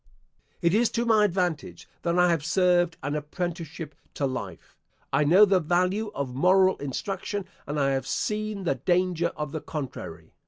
It 0.63 0.73
is 0.73 0.89
to 0.93 1.05
my 1.05 1.25
advantage 1.25 1.87
that 2.01 2.17
I 2.17 2.31
have 2.31 2.43
served 2.43 2.97
an 3.03 3.13
apprenticeship 3.13 3.93
to 4.15 4.25
life. 4.25 4.75
I 5.13 5.23
know 5.23 5.45
the 5.45 5.59
value 5.59 6.09
of 6.15 6.33
moral 6.33 6.75
instruction, 6.77 7.45
and 7.67 7.79
I 7.79 7.91
have 7.91 8.07
seen 8.07 8.63
the 8.63 8.73
danger 8.73 9.27
of 9.37 9.51
the 9.51 9.61
contrary. 9.61 10.33